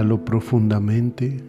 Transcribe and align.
Inhalo 0.00 0.24
profundamente. 0.24 1.44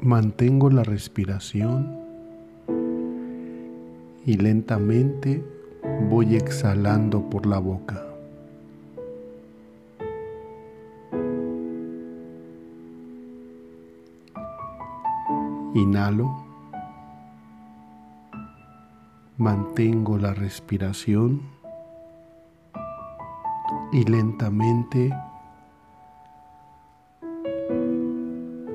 Mantengo 0.00 0.70
la 0.70 0.82
respiración 0.82 2.00
y 4.24 4.36
lentamente 4.38 5.44
voy 6.10 6.34
exhalando 6.34 7.30
por 7.30 7.46
la 7.46 7.60
boca. 7.60 8.04
Inhalo. 15.74 16.44
Mantengo 19.38 20.18
la 20.18 20.34
respiración 20.34 21.55
y 23.96 24.04
lentamente 24.04 25.10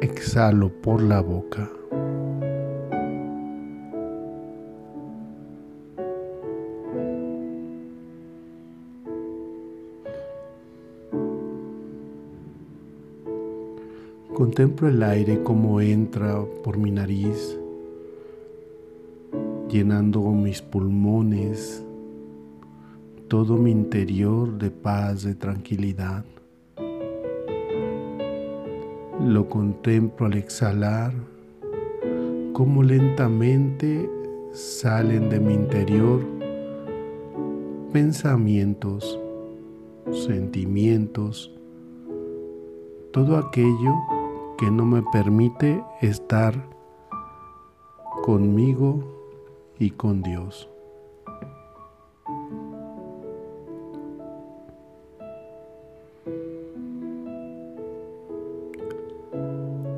exhalo 0.01 0.69
por 0.81 0.99
la 0.99 1.21
boca. 1.21 1.69
Contemplo 14.33 14.87
el 14.87 15.03
aire 15.03 15.43
como 15.43 15.81
entra 15.81 16.43
por 16.63 16.79
mi 16.79 16.89
nariz, 16.89 17.59
llenando 19.69 20.21
mis 20.31 20.63
pulmones, 20.63 21.85
todo 23.31 23.55
mi 23.55 23.71
interior 23.71 24.57
de 24.57 24.69
paz, 24.69 25.23
de 25.23 25.35
tranquilidad. 25.35 26.25
Lo 29.25 29.47
contemplo 29.47 30.25
al 30.25 30.33
exhalar, 30.33 31.13
como 32.51 32.83
lentamente 32.83 34.09
salen 34.51 35.29
de 35.29 35.39
mi 35.39 35.53
interior 35.53 36.19
pensamientos, 37.93 39.17
sentimientos, 40.11 41.55
todo 43.13 43.37
aquello 43.37 43.95
que 44.57 44.69
no 44.69 44.85
me 44.85 45.01
permite 45.13 45.81
estar 46.01 46.53
conmigo 48.23 49.01
y 49.79 49.91
con 49.91 50.21
Dios. 50.21 50.70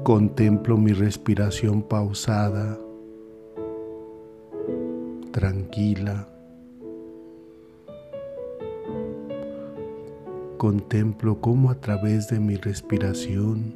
Contemplo 0.04 0.76
mi 0.76 0.92
respiración 0.92 1.82
pausada, 1.82 2.78
tranquila. 5.32 6.28
Contemplo 10.58 11.40
cómo 11.40 11.70
a 11.70 11.76
través 11.76 12.28
de 12.28 12.42
mi 12.42 12.58
respiración 12.58 13.74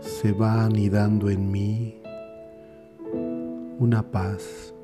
se 0.00 0.32
va 0.32 0.62
anidando 0.66 1.30
en 1.30 1.50
mí 1.50 2.02
una 3.78 4.02
paz, 4.02 4.74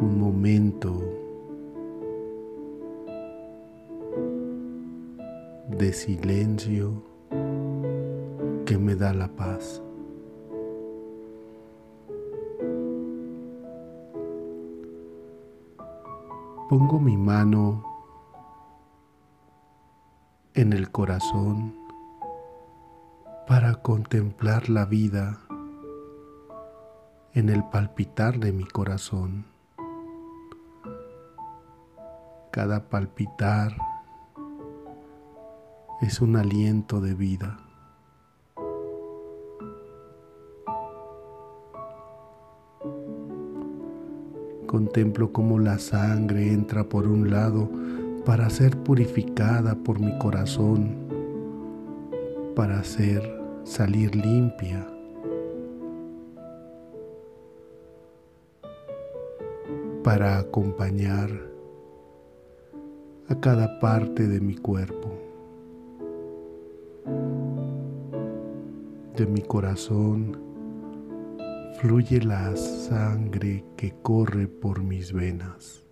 un 0.00 0.18
momento 0.18 1.23
de 5.84 5.92
silencio 5.92 7.02
que 8.64 8.78
me 8.78 8.94
da 8.94 9.12
la 9.12 9.28
paz. 9.28 9.82
Pongo 16.70 16.98
mi 16.98 17.18
mano 17.18 17.84
en 20.54 20.72
el 20.72 20.90
corazón 20.90 21.74
para 23.46 23.74
contemplar 23.74 24.70
la 24.70 24.86
vida 24.86 25.38
en 27.34 27.50
el 27.50 27.62
palpitar 27.62 28.38
de 28.38 28.52
mi 28.52 28.64
corazón. 28.64 29.44
Cada 32.52 32.88
palpitar 32.88 33.76
es 36.00 36.20
un 36.20 36.36
aliento 36.36 37.00
de 37.00 37.14
vida. 37.14 37.58
Contemplo 44.66 45.32
cómo 45.32 45.58
la 45.58 45.78
sangre 45.78 46.52
entra 46.52 46.84
por 46.84 47.06
un 47.06 47.30
lado 47.30 47.70
para 48.24 48.50
ser 48.50 48.76
purificada 48.78 49.74
por 49.76 50.00
mi 50.00 50.18
corazón 50.18 51.04
para 52.56 52.80
hacer 52.80 53.22
salir 53.64 54.14
limpia. 54.14 54.86
para 60.04 60.38
acompañar 60.38 61.30
a 63.30 63.40
cada 63.40 63.80
parte 63.80 64.28
de 64.28 64.38
mi 64.38 64.54
cuerpo, 64.54 65.13
de 69.16 69.26
mi 69.26 69.42
corazón, 69.42 70.36
fluye 71.80 72.20
la 72.20 72.56
sangre 72.56 73.64
que 73.76 73.94
corre 74.02 74.48
por 74.48 74.82
mis 74.82 75.12
venas. 75.12 75.84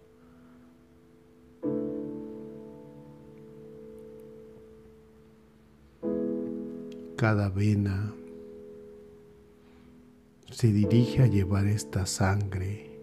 cada 7.22 7.49
vena 7.51 8.12
se 10.51 10.72
dirige 10.72 11.22
a 11.22 11.28
llevar 11.28 11.69
esta 11.69 12.05
sangre, 12.05 12.99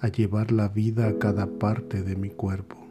a 0.00 0.08
llevar 0.08 0.52
la 0.52 0.68
vida 0.68 1.06
a 1.06 1.18
cada 1.18 1.58
parte 1.58 2.02
de 2.02 2.16
mi 2.16 2.30
cuerpo. 2.30 2.81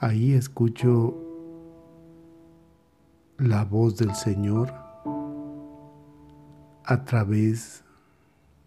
Ahí 0.00 0.32
escucho 0.32 1.14
la 3.38 3.64
voz 3.64 3.96
del 3.98 4.14
Señor 4.14 4.72
a 6.84 7.04
través 7.04 7.84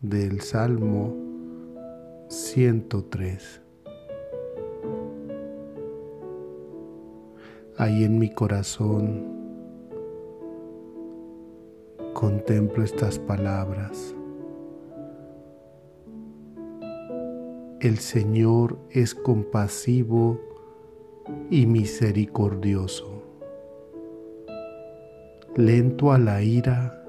del 0.02 0.42
Salmo 0.42 1.14
103. 2.30 3.64
ahí 7.78 8.04
en 8.04 8.20
mi 8.20 8.30
corazón 8.30 9.26
contemplo 12.14 12.84
estas 12.84 13.20
palabras. 13.20 14.16
El 17.82 17.98
Señor 17.98 18.78
es 18.92 19.14
compasivo 19.14 20.40
y 21.50 21.66
misericordioso, 21.66 23.24
lento 25.56 26.12
a 26.12 26.18
la 26.18 26.42
ira 26.42 27.04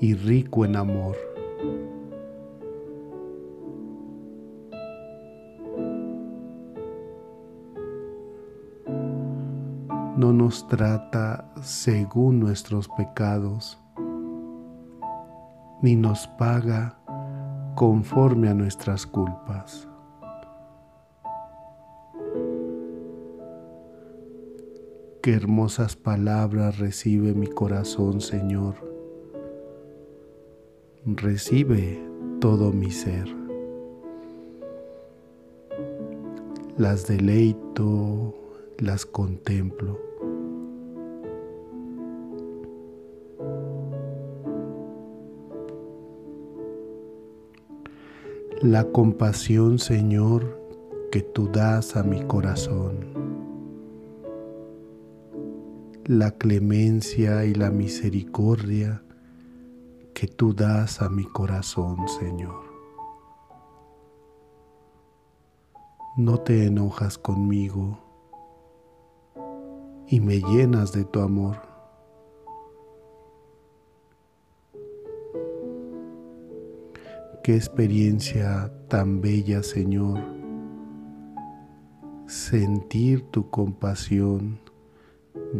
y 0.00 0.14
rico 0.14 0.64
en 0.64 0.76
amor. 0.76 1.16
no 10.16 10.32
nos 10.32 10.66
trata 10.68 11.52
según 11.60 12.38
nuestros 12.40 12.88
pecados, 12.88 13.78
ni 15.82 15.96
nos 15.96 16.26
paga 16.38 16.98
conforme 17.74 18.48
a 18.48 18.54
nuestras 18.54 19.06
culpas. 19.06 19.88
Qué 25.24 25.32
hermosas 25.32 25.96
palabras 25.96 26.78
recibe 26.78 27.32
mi 27.32 27.46
corazón, 27.46 28.20
Señor. 28.20 28.74
Recibe 31.06 31.98
todo 32.42 32.72
mi 32.72 32.90
ser. 32.90 33.34
Las 36.76 37.06
deleito, 37.06 38.34
las 38.76 39.06
contemplo. 39.06 39.98
La 48.60 48.84
compasión, 48.92 49.78
Señor, 49.78 50.60
que 51.10 51.22
tú 51.22 51.48
das 51.50 51.96
a 51.96 52.02
mi 52.02 52.20
corazón 52.24 53.13
la 56.06 56.32
clemencia 56.32 57.44
y 57.44 57.54
la 57.54 57.70
misericordia 57.70 59.02
que 60.14 60.26
tú 60.26 60.54
das 60.54 61.00
a 61.00 61.08
mi 61.08 61.24
corazón, 61.24 61.96
Señor. 62.20 62.64
No 66.16 66.38
te 66.38 66.66
enojas 66.66 67.18
conmigo 67.18 67.98
y 70.06 70.20
me 70.20 70.40
llenas 70.40 70.92
de 70.92 71.04
tu 71.04 71.20
amor. 71.20 71.56
Qué 77.42 77.56
experiencia 77.56 78.72
tan 78.88 79.20
bella, 79.20 79.62
Señor, 79.62 80.18
sentir 82.26 83.22
tu 83.30 83.50
compasión, 83.50 84.60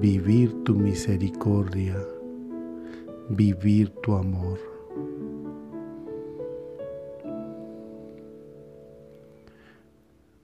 vivir 0.01 0.65
tu 0.65 0.75
misericordia 0.75 1.97
vivir 3.29 3.91
tu 4.03 4.15
amor. 4.15 4.59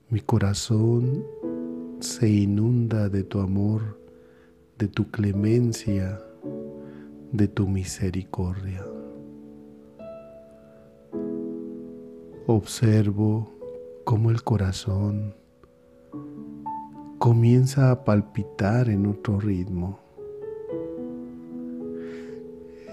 Mi 0.09 0.19
corazón 0.19 1.23
se 1.99 2.27
inunda 2.27 3.07
de 3.07 3.23
tu 3.23 3.39
amor, 3.39 3.99
de 4.77 4.87
tu 4.87 5.09
clemencia, 5.09 6.19
de 7.31 7.47
tu 7.47 7.67
misericordia. 7.67 8.85
Observo 12.47 13.49
cómo 14.03 14.31
el 14.31 14.43
corazón 14.43 15.35
comienza 17.21 17.91
a 17.91 18.03
palpitar 18.03 18.89
en 18.89 19.05
otro 19.05 19.39
ritmo 19.39 19.99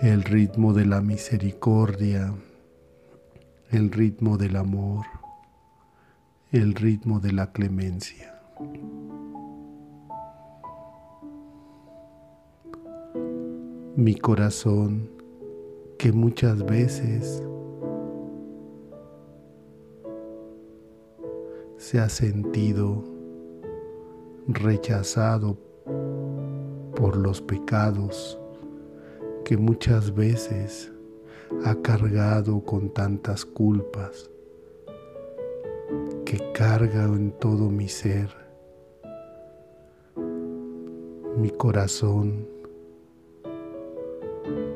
el 0.03 0.23
ritmo 0.23 0.75
de 0.75 0.85
la 0.85 1.01
misericordia, 1.01 2.35
el 3.71 3.91
ritmo 3.91 4.37
del 4.37 4.57
amor, 4.57 5.07
el 6.53 6.75
ritmo 6.75 7.21
de 7.21 7.33
la 7.33 7.53
clemencia. 7.53 8.39
Mi 13.97 14.15
corazón 14.15 15.09
que 15.99 16.13
muchas 16.13 16.67
veces 16.67 17.43
se 21.79 21.99
ha 21.99 22.11
sentido 22.11 23.18
rechazado 24.49 25.59
por 26.97 27.17
los 27.17 27.43
pecados, 27.43 28.41
que 29.45 29.59
muchas 29.59 30.15
veces 30.15 30.91
ha 31.65 31.75
cargado 31.77 32.65
con 32.65 32.89
tantas 32.89 33.45
culpas, 33.45 34.31
que 36.25 36.53
carga 36.53 37.05
en 37.05 37.31
todo 37.33 37.69
mi 37.69 37.89
ser, 37.89 38.31
mi 41.37 41.51
corazón, 41.51 42.49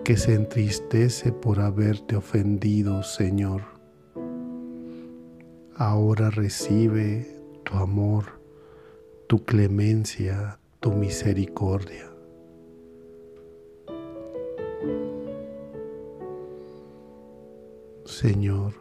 que 0.05 0.19
se 0.19 0.35
entristece 0.35 1.33
por 1.33 1.61
haberte 1.61 2.17
ofendido, 2.17 3.03
Señor. 3.03 3.63
Ahora 5.77 6.29
recibe 6.29 7.27
tu 7.65 7.75
amor, 7.75 8.42
tu 9.33 9.43
clemencia, 9.47 10.59
tu 10.79 10.93
misericordia. 10.93 12.05
Señor. 18.05 18.75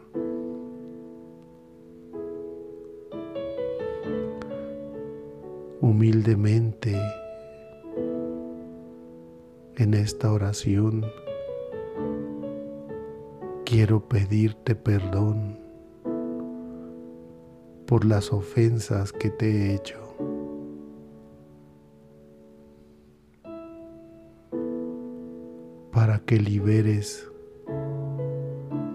Humildemente 5.80 7.00
en 9.76 9.94
esta 9.94 10.30
oración 10.30 11.06
quiero 13.64 14.06
pedirte 14.06 14.74
perdón 14.74 15.58
por 17.86 18.04
las 18.04 18.34
ofensas 18.34 19.12
que 19.12 19.30
te 19.30 19.50
he 19.50 19.74
hecho. 19.76 20.01
Para 26.02 26.18
que 26.18 26.36
liberes 26.36 27.30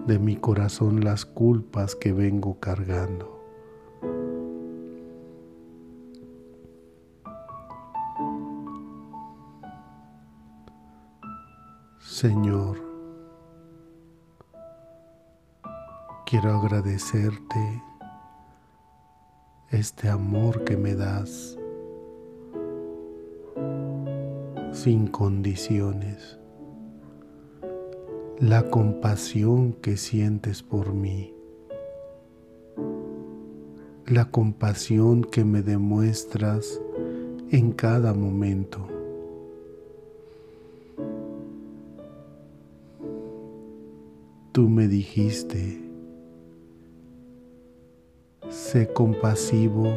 de 0.06 0.18
mi 0.18 0.36
corazón 0.36 1.02
las 1.02 1.24
culpas 1.24 1.96
que 1.96 2.12
vengo 2.12 2.60
cargando. 2.60 3.42
Señor, 11.98 12.76
quiero 16.26 16.58
agradecerte 16.58 17.82
este 19.70 20.10
amor 20.10 20.62
que 20.64 20.76
me 20.76 20.94
das 20.94 21.56
sin 24.72 25.06
condiciones 25.06 26.37
la 28.40 28.70
compasión 28.70 29.72
que 29.72 29.96
sientes 29.96 30.62
por 30.62 30.94
mí, 30.94 31.34
la 34.06 34.30
compasión 34.30 35.24
que 35.24 35.44
me 35.44 35.60
demuestras 35.62 36.80
en 37.50 37.72
cada 37.72 38.14
momento. 38.14 38.86
Tú 44.52 44.68
me 44.68 44.86
dijiste, 44.86 45.80
sé 48.48 48.86
compasivo 48.92 49.88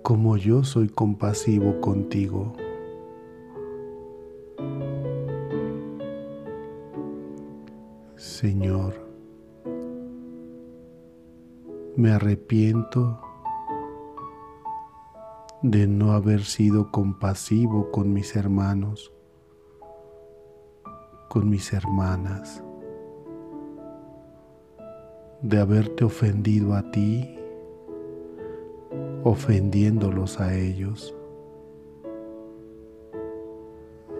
como 0.00 0.38
yo 0.38 0.64
soy 0.64 0.88
compasivo 0.88 1.78
contigo. 1.82 2.54
Señor, 8.42 8.94
me 11.94 12.10
arrepiento 12.10 13.20
de 15.62 15.86
no 15.86 16.10
haber 16.10 16.42
sido 16.42 16.90
compasivo 16.90 17.92
con 17.92 18.12
mis 18.12 18.34
hermanos, 18.34 19.12
con 21.28 21.48
mis 21.48 21.72
hermanas, 21.72 22.64
de 25.40 25.60
haberte 25.60 26.02
ofendido 26.02 26.74
a 26.74 26.90
ti, 26.90 27.38
ofendiéndolos 29.22 30.40
a 30.40 30.52
ellos. 30.52 31.14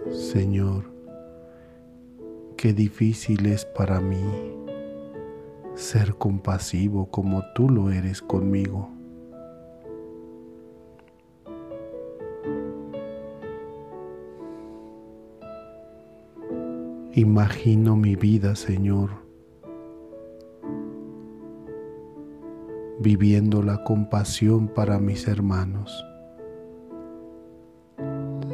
Señor, 0.09 0.92
Qué 2.63 2.71
difícil 2.71 3.45
es 3.47 3.65
para 3.65 3.99
mí 3.99 4.23
ser 5.75 6.15
compasivo 6.15 7.11
como 7.11 7.43
tú 7.53 7.69
lo 7.69 7.91
eres 7.91 8.21
conmigo. 8.21 8.89
Imagino 17.11 17.97
mi 17.97 18.15
vida, 18.15 18.55
Señor, 18.55 19.09
viviendo 23.01 23.61
la 23.61 23.83
compasión 23.83 24.69
para 24.69 24.99
mis 24.99 25.27
hermanos, 25.27 26.05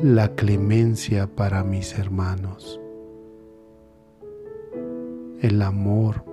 la 0.02 0.34
clemencia 0.34 1.28
para 1.28 1.64
mis 1.64 2.00
hermanos 2.00 2.82
el 5.42 5.62
amor 5.62 6.26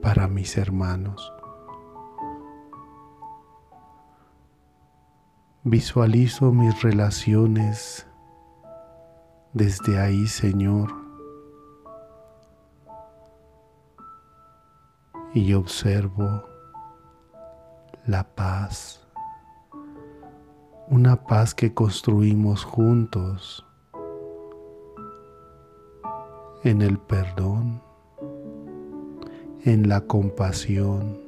para 0.00 0.26
mis 0.26 0.56
hermanos. 0.56 1.32
Visualizo 5.64 6.52
mis 6.52 6.82
relaciones 6.82 8.06
desde 9.52 9.98
ahí, 9.98 10.26
Señor, 10.26 10.92
y 15.34 15.52
observo 15.52 16.44
la 18.06 18.24
paz, 18.24 19.06
una 20.88 21.16
paz 21.24 21.54
que 21.54 21.74
construimos 21.74 22.64
juntos 22.64 23.66
en 26.62 26.80
el 26.80 26.98
perdón, 26.98 27.83
en 29.64 29.88
la 29.88 30.02
compasión, 30.02 31.18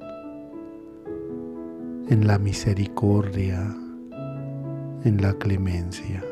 en 2.11 2.27
la 2.27 2.39
misericordia, 2.39 3.75
en 5.05 5.23
la 5.23 5.33
clemencia. 5.39 6.23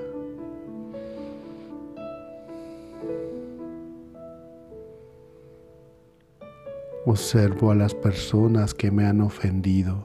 Observo 7.06 7.70
a 7.70 7.74
las 7.74 7.94
personas 7.94 8.74
que 8.74 8.90
me 8.90 9.06
han 9.06 9.22
ofendido. 9.22 10.04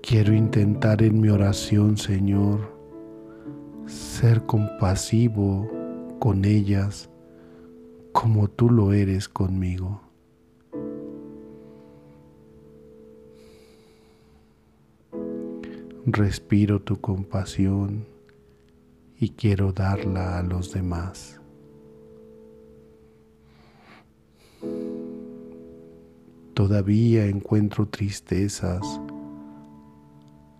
Quiero 0.00 0.32
intentar 0.32 1.02
en 1.02 1.20
mi 1.20 1.28
oración, 1.28 1.98
Señor, 1.98 2.60
ser 3.86 4.46
compasivo 4.46 5.68
con 6.20 6.46
ellas 6.46 7.10
como 8.14 8.48
tú 8.48 8.70
lo 8.70 8.92
eres 8.92 9.28
conmigo. 9.28 10.00
Respiro 16.06 16.80
tu 16.80 17.00
compasión 17.00 18.06
y 19.18 19.30
quiero 19.30 19.72
darla 19.72 20.38
a 20.38 20.42
los 20.44 20.72
demás. 20.72 21.40
Todavía 26.54 27.26
encuentro 27.26 27.88
tristezas, 27.88 29.00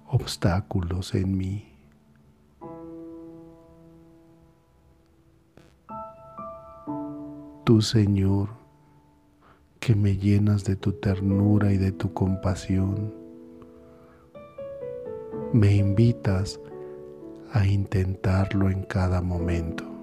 obstáculos 0.08 1.14
en 1.14 1.38
mí. 1.38 1.73
Tú, 7.64 7.80
Señor, 7.80 8.50
que 9.80 9.94
me 9.94 10.16
llenas 10.16 10.64
de 10.64 10.76
tu 10.76 10.92
ternura 10.92 11.73
y 11.73 11.78
de 11.78 11.92
tu 11.92 12.12
compasión, 12.12 13.12
me 15.52 15.75
invitas 15.75 16.61
a 17.52 17.66
intentarlo 17.66 18.71
en 18.71 18.83
cada 18.83 19.21
momento. 19.23 19.94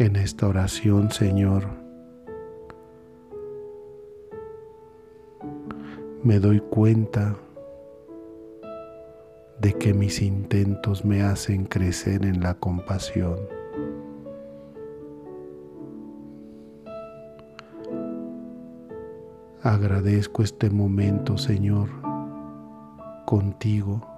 en 0.00 0.16
esta 0.16 0.48
oración, 0.48 1.10
Señor. 1.10 1.64
Me 6.22 6.38
doy 6.38 6.60
cuenta 6.60 7.36
de 9.60 9.74
que 9.74 9.94
mis 9.94 10.22
intentos 10.22 11.04
me 11.04 11.22
hacen 11.22 11.64
crecer 11.64 12.24
en 12.24 12.40
la 12.40 12.54
compasión. 12.54 13.38
Agradezco 19.62 20.42
este 20.42 20.70
momento, 20.70 21.36
Señor, 21.36 21.88
contigo 23.26 24.10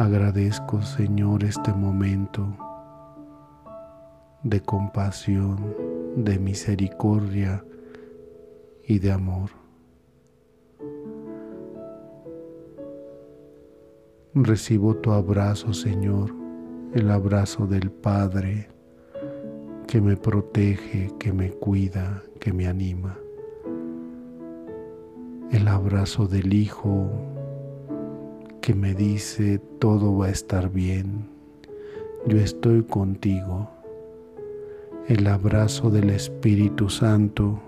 Agradezco, 0.00 0.80
Señor, 0.80 1.44
este 1.44 1.74
momento 1.74 2.46
de 4.42 4.62
compasión, 4.62 5.74
de 6.16 6.38
misericordia 6.38 7.62
y 8.86 8.98
de 8.98 9.12
amor. 9.12 9.59
Recibo 14.32 14.94
tu 14.94 15.10
abrazo, 15.10 15.74
Señor, 15.74 16.32
el 16.94 17.10
abrazo 17.10 17.66
del 17.66 17.90
Padre 17.90 18.68
que 19.88 20.00
me 20.00 20.16
protege, 20.16 21.10
que 21.18 21.32
me 21.32 21.50
cuida, 21.50 22.22
que 22.38 22.52
me 22.52 22.68
anima. 22.68 23.18
El 25.50 25.66
abrazo 25.66 26.28
del 26.28 26.54
Hijo 26.54 27.10
que 28.60 28.72
me 28.72 28.94
dice 28.94 29.58
todo 29.80 30.18
va 30.18 30.26
a 30.26 30.30
estar 30.30 30.70
bien, 30.70 31.28
yo 32.28 32.38
estoy 32.38 32.84
contigo. 32.84 33.68
El 35.08 35.26
abrazo 35.26 35.90
del 35.90 36.08
Espíritu 36.08 36.88
Santo 36.88 37.60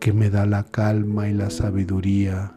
que 0.00 0.14
me 0.14 0.30
da 0.30 0.46
la 0.46 0.64
calma 0.64 1.28
y 1.28 1.34
la 1.34 1.50
sabiduría 1.50 2.56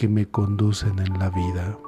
que 0.00 0.08
me 0.08 0.24
conducen 0.24 0.98
en 0.98 1.18
la 1.18 1.28
vida. 1.28 1.78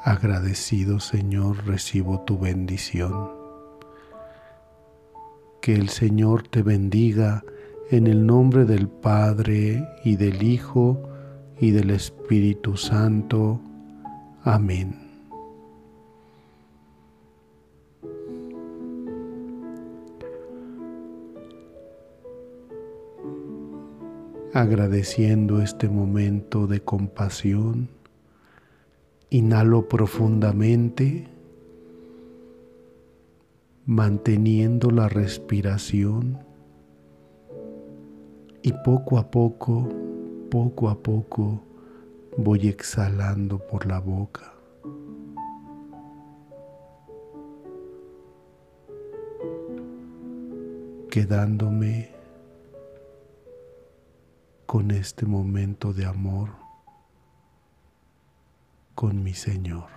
Agradecido 0.00 1.00
Señor, 1.00 1.66
recibo 1.66 2.20
tu 2.20 2.38
bendición. 2.38 3.32
Que 5.60 5.74
el 5.74 5.88
Señor 5.88 6.46
te 6.46 6.62
bendiga 6.62 7.42
en 7.90 8.06
el 8.06 8.24
nombre 8.24 8.66
del 8.66 8.86
Padre 8.86 9.84
y 10.04 10.14
del 10.14 10.40
Hijo 10.44 11.02
y 11.58 11.72
del 11.72 11.90
Espíritu 11.90 12.76
Santo. 12.76 13.60
Amén. 14.44 15.03
Agradeciendo 24.56 25.60
este 25.60 25.88
momento 25.88 26.68
de 26.68 26.78
compasión, 26.78 27.88
inhalo 29.28 29.88
profundamente, 29.88 31.26
manteniendo 33.84 34.92
la 34.92 35.08
respiración 35.08 36.38
y 38.62 38.72
poco 38.84 39.18
a 39.18 39.28
poco, 39.28 39.88
poco 40.52 40.88
a 40.88 41.02
poco 41.02 41.64
voy 42.36 42.68
exhalando 42.68 43.58
por 43.58 43.86
la 43.86 43.98
boca. 43.98 44.52
quedándome 51.10 52.13
con 54.74 54.90
este 54.90 55.24
momento 55.24 55.92
de 55.92 56.04
amor 56.04 56.50
con 58.96 59.22
mi 59.22 59.32
Señor. 59.32 59.93